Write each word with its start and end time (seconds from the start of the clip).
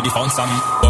already 0.00 0.08
found 0.10 0.32
some. 0.32 0.89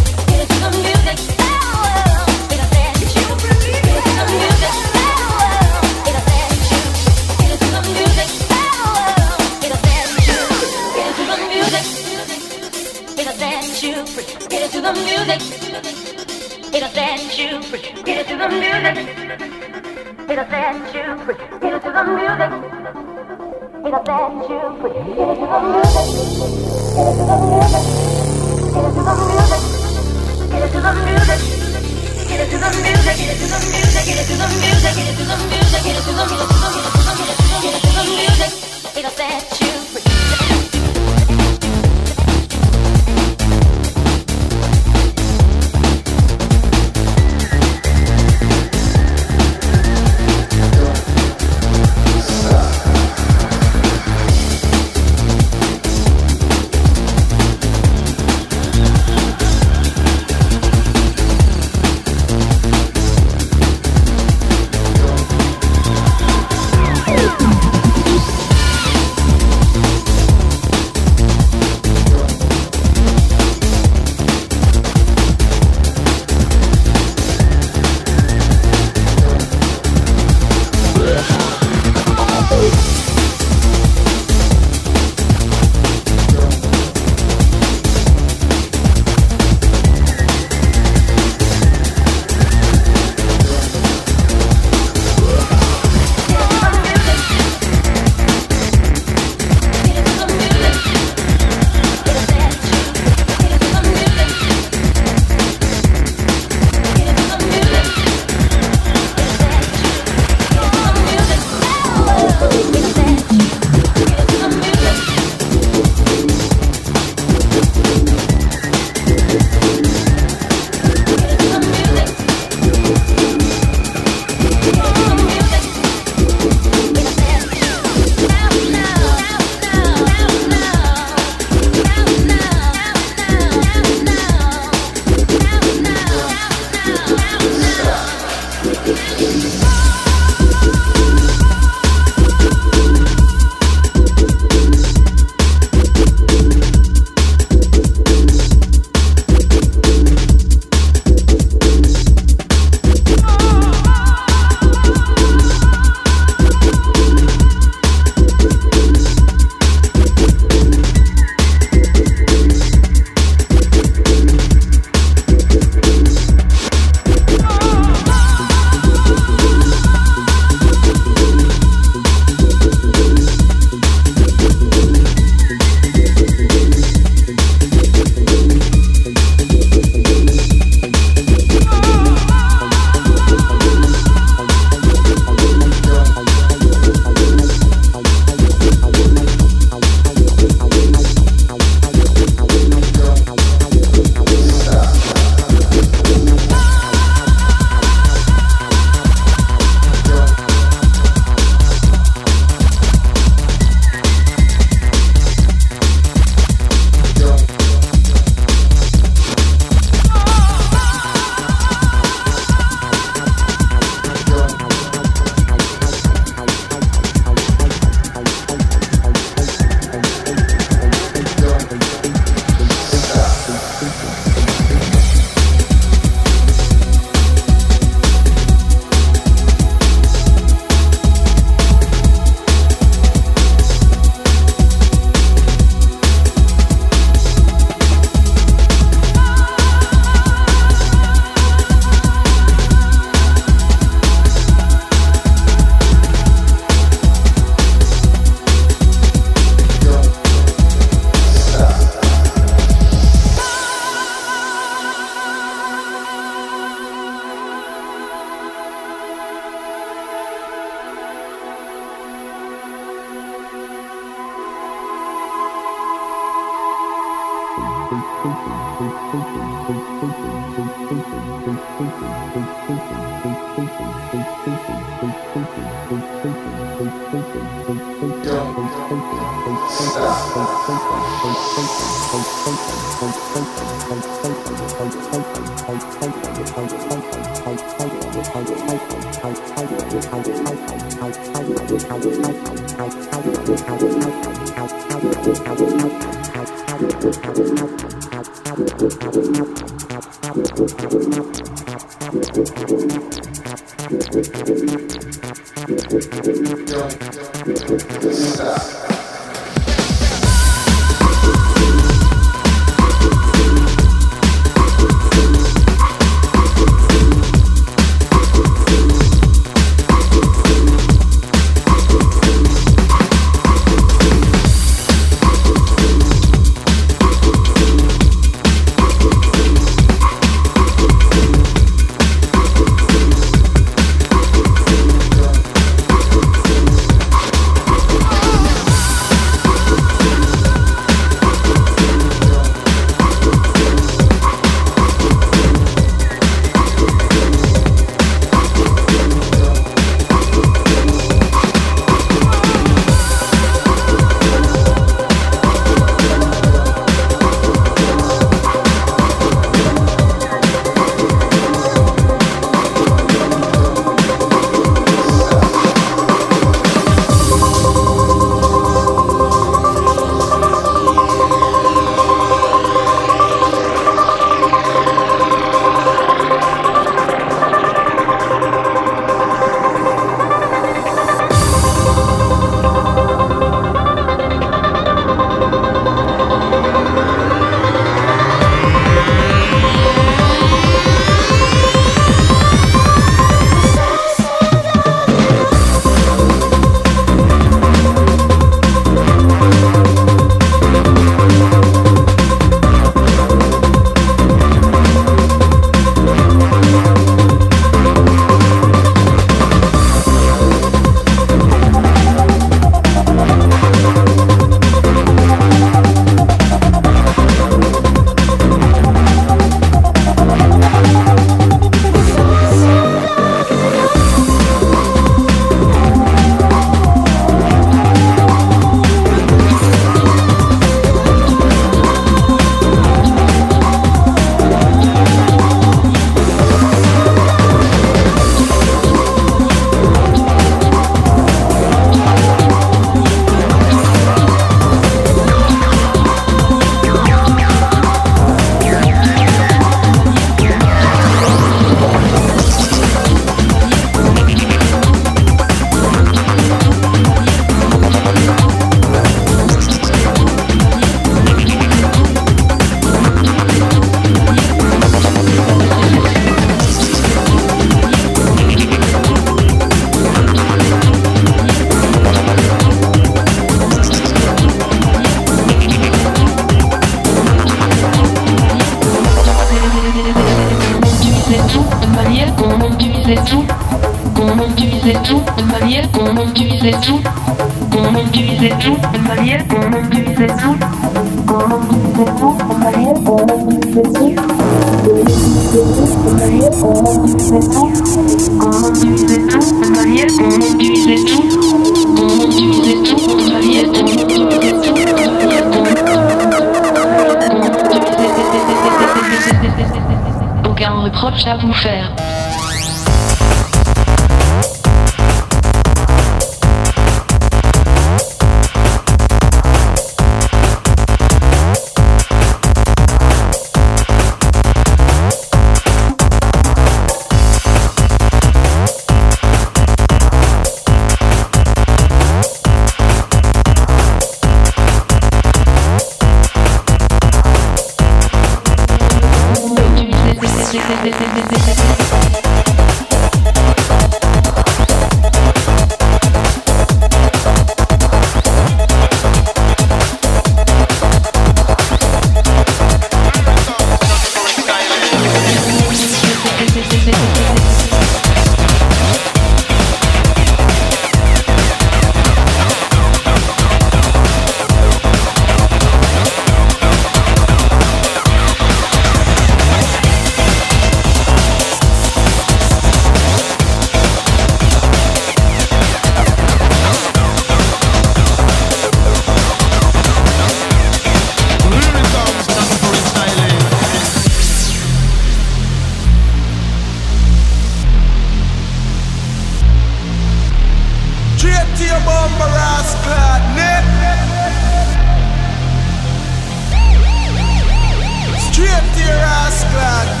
Straight 598.31 598.73
to 598.73 598.79
your 598.79 599.01
ass 599.03 599.43
clad 599.51 600.00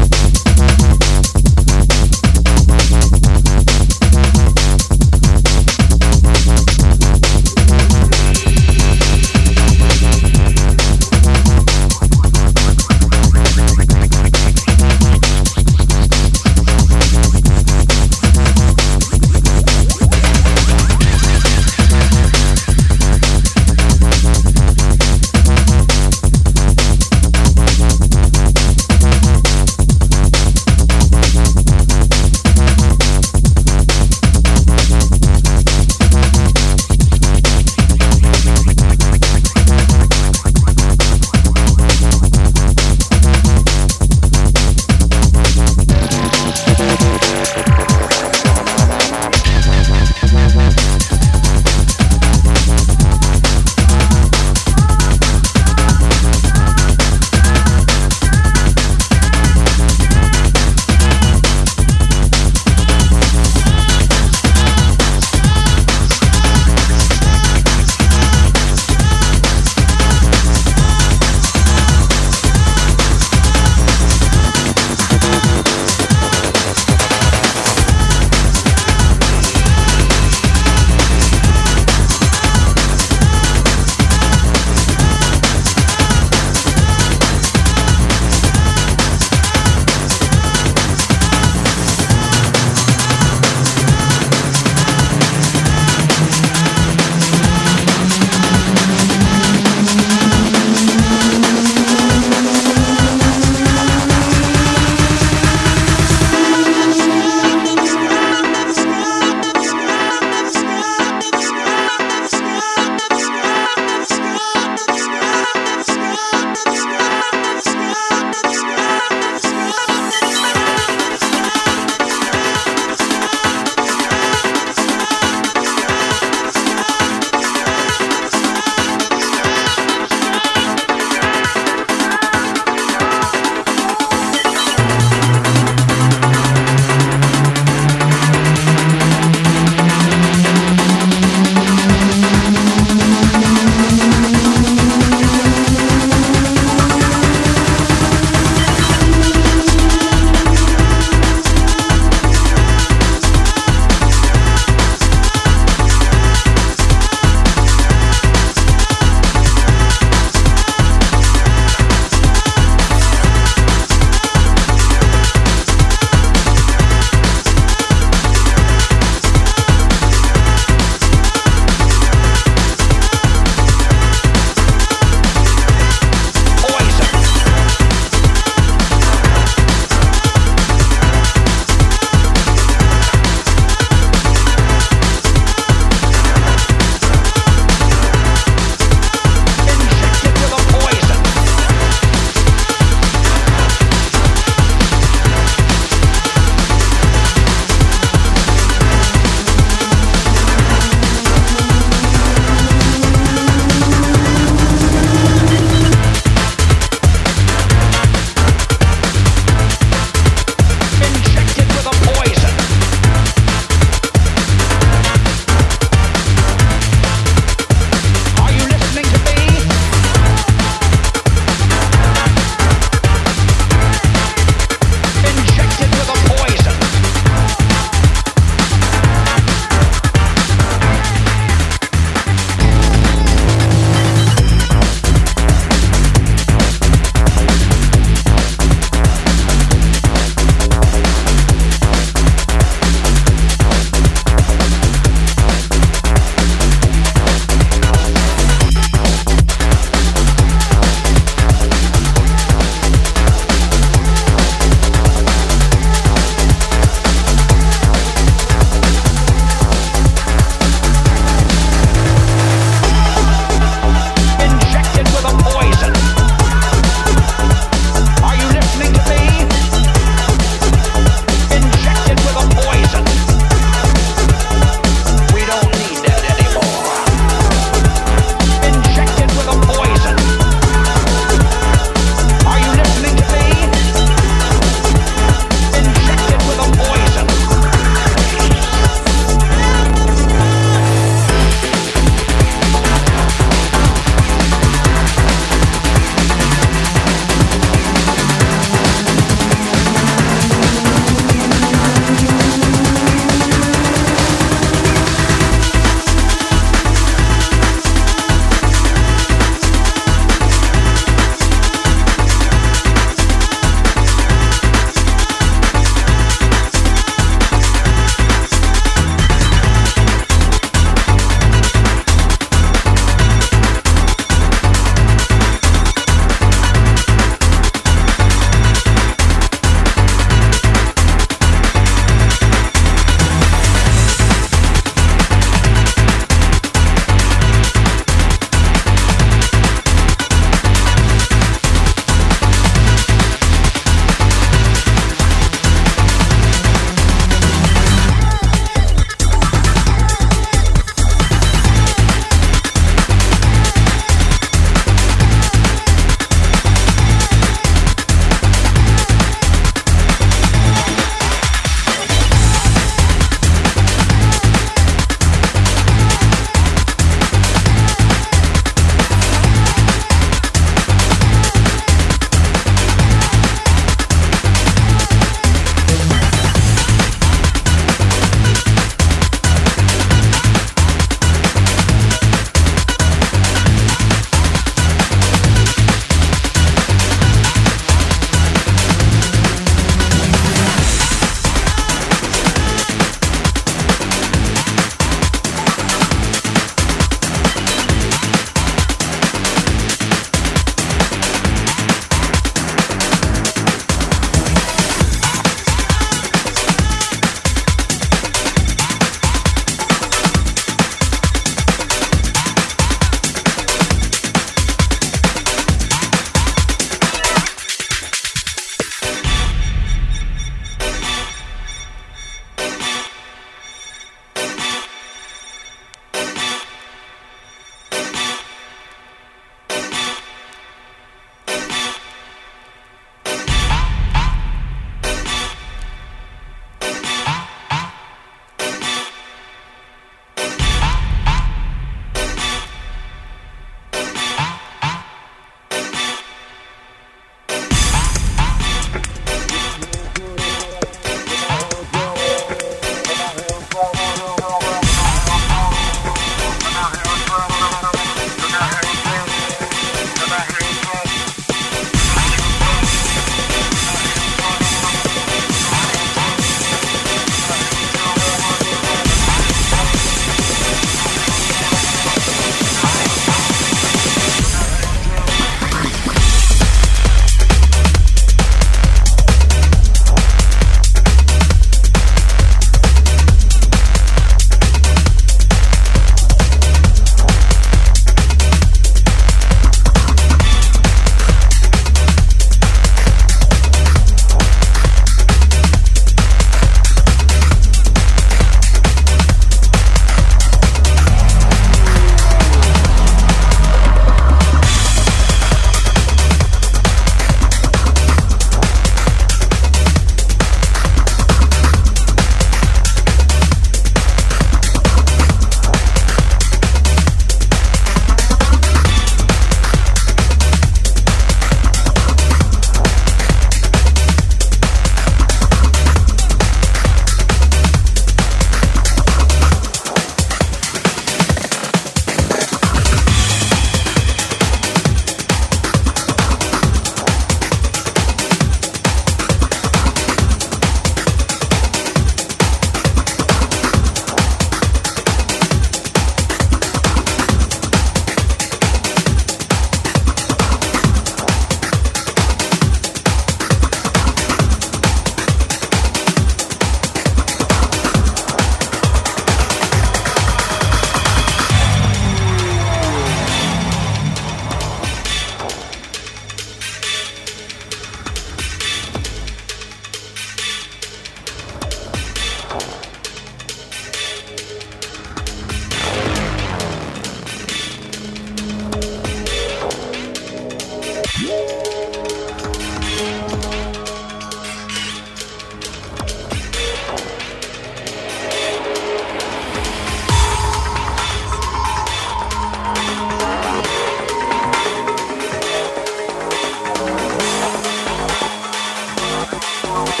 Thank 599.72 600.00